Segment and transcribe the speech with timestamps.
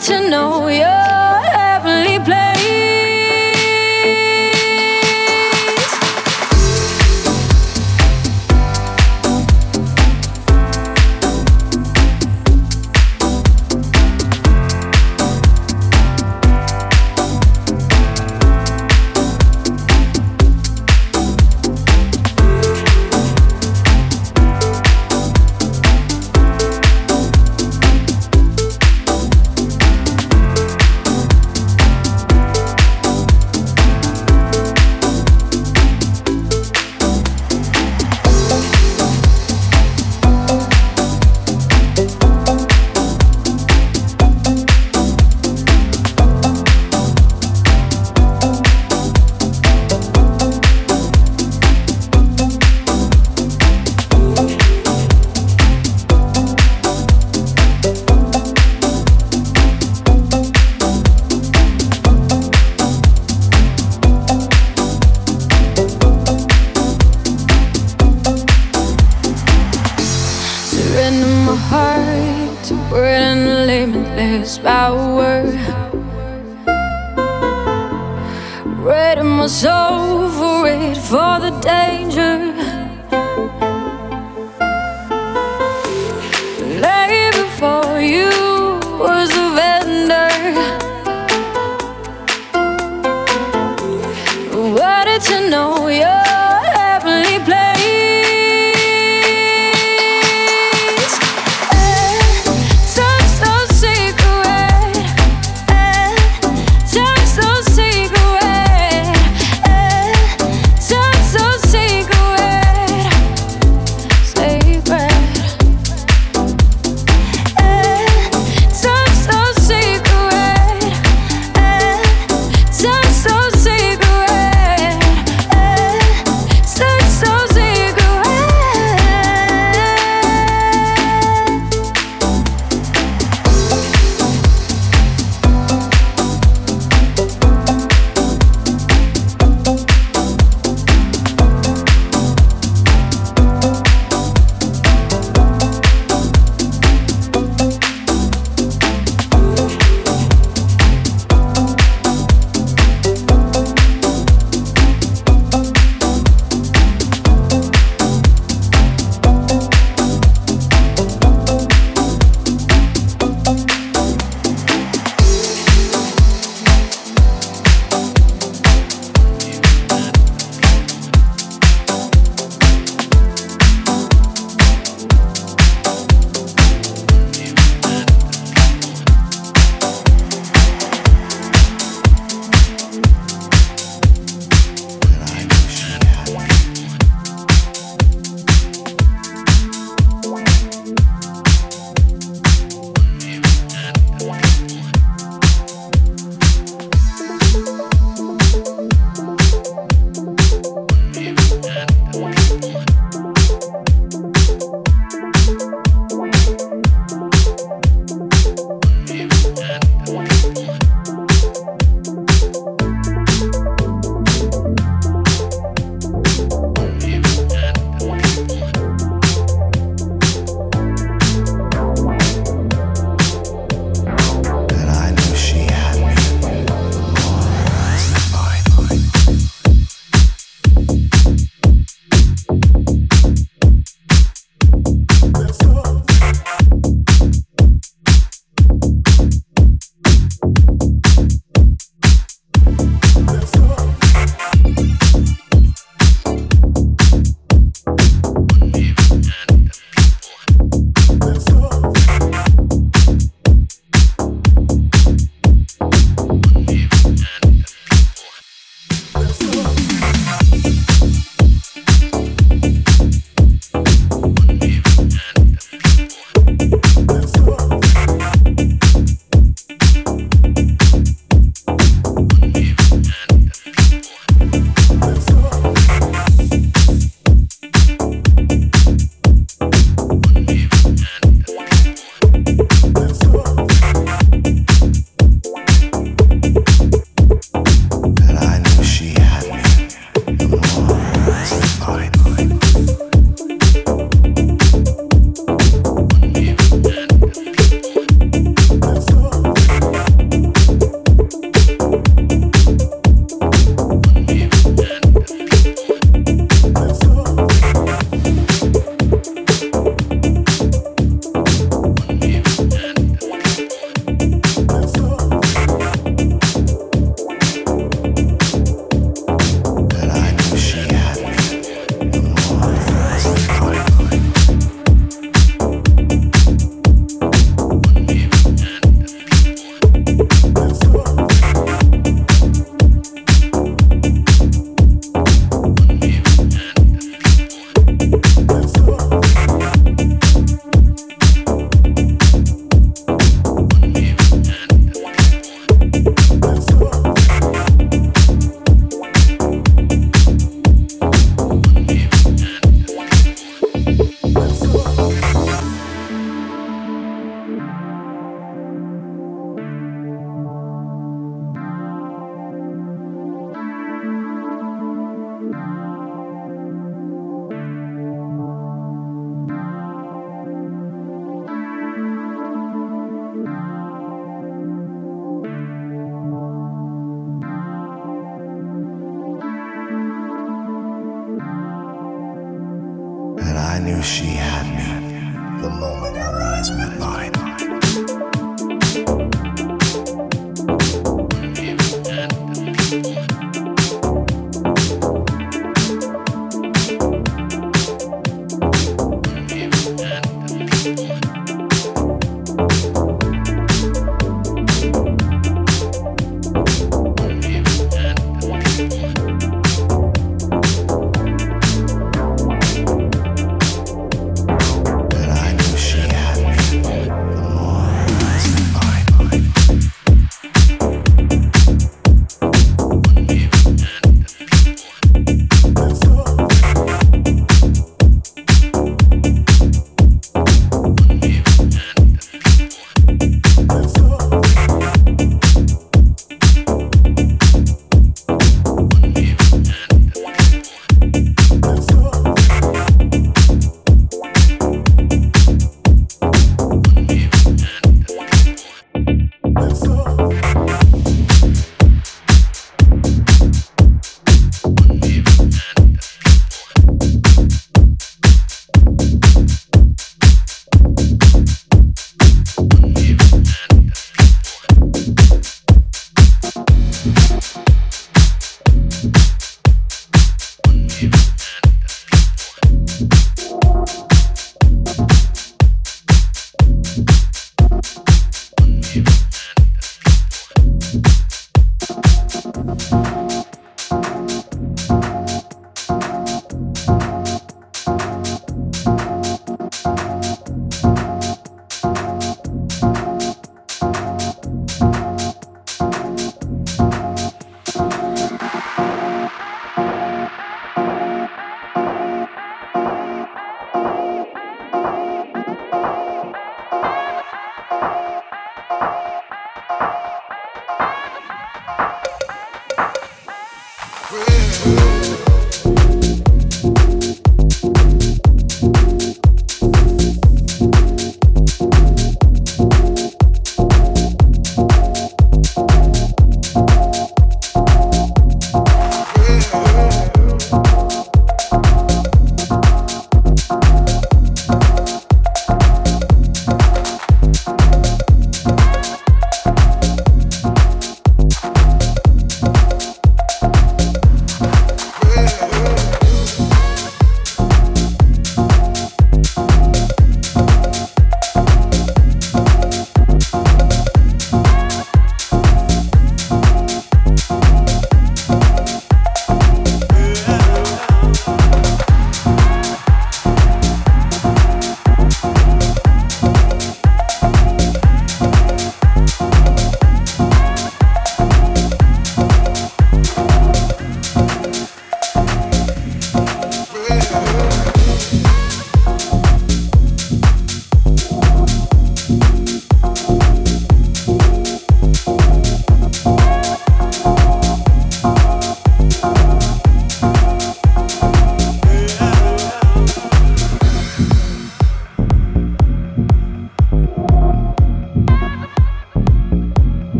[0.00, 2.43] To know your heavenly place.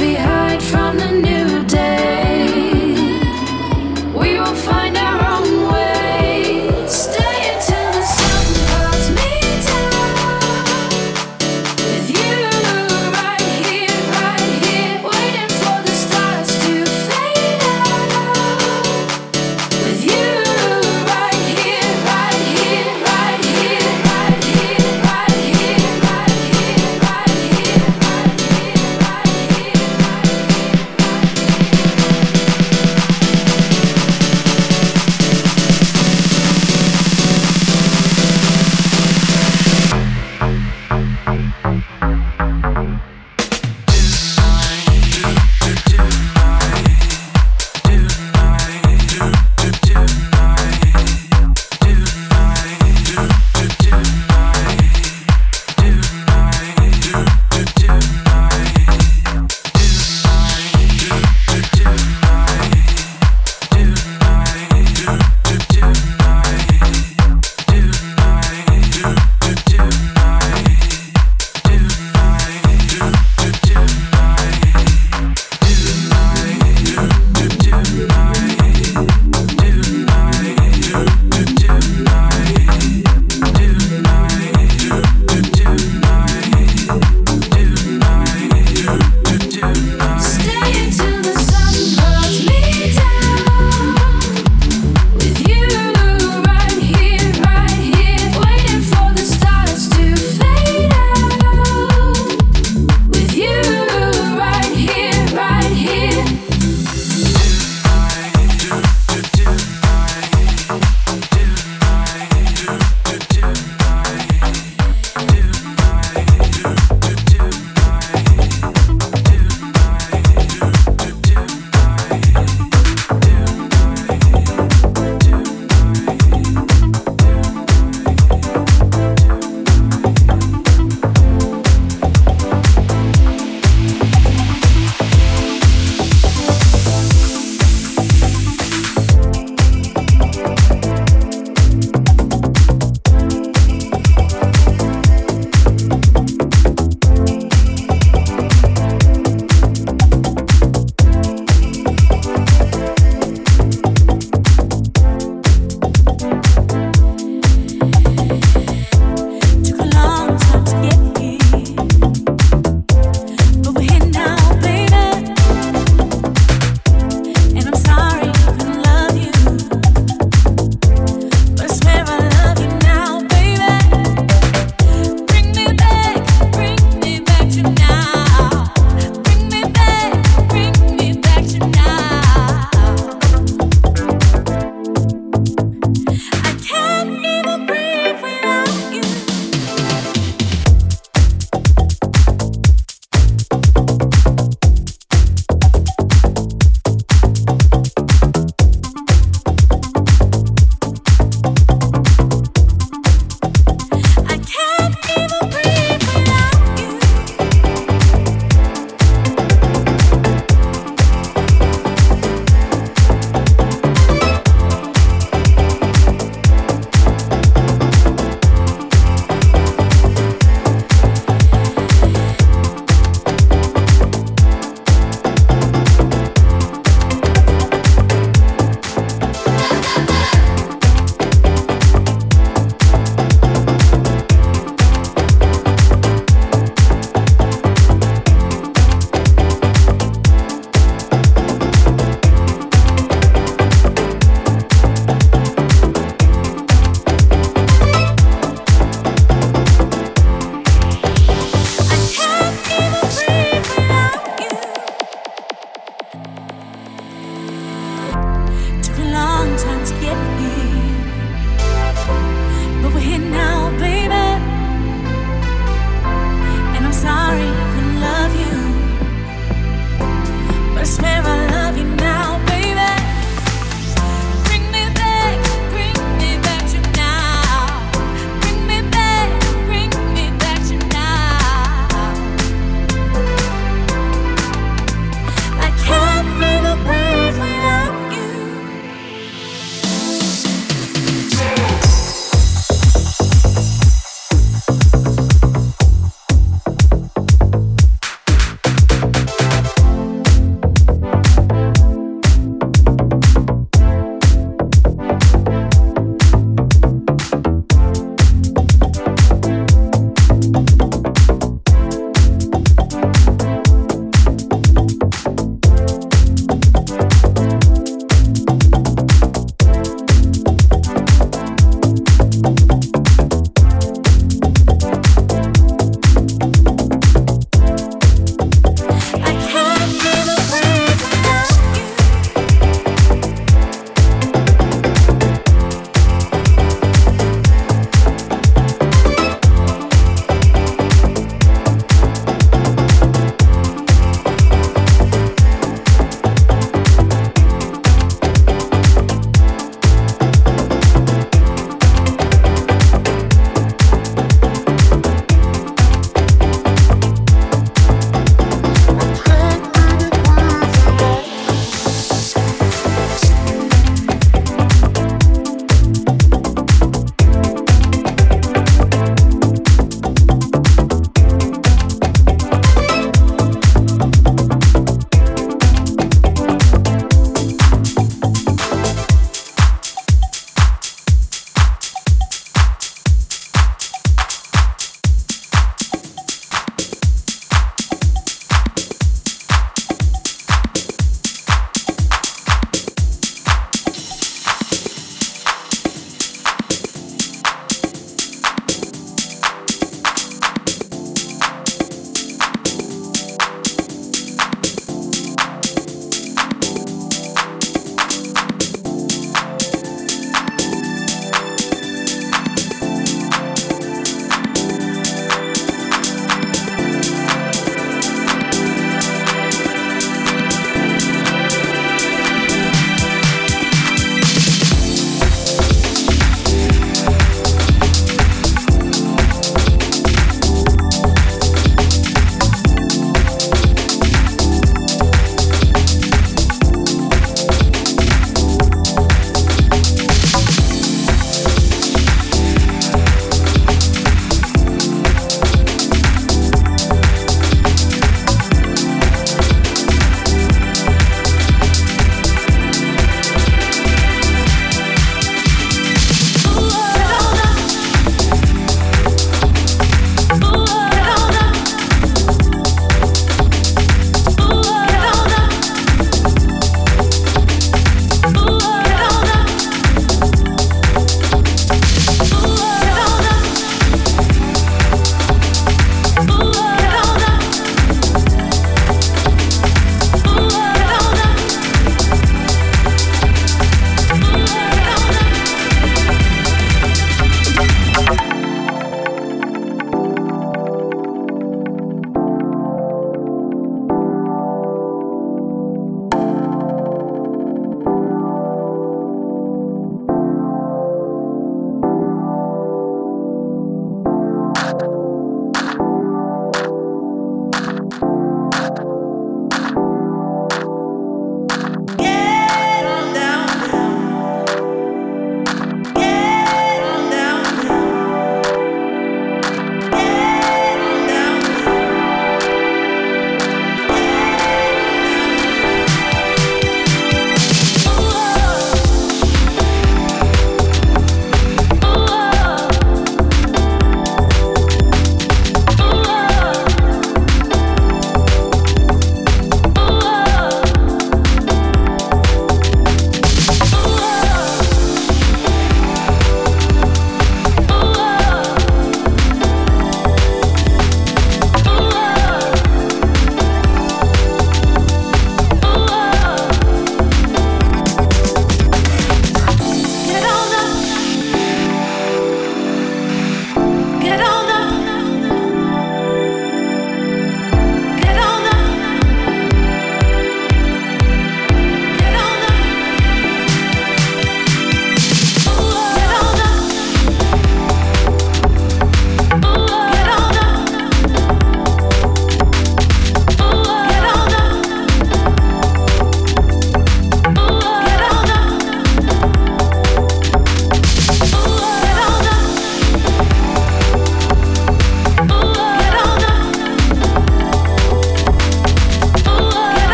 [0.00, 0.29] We hide.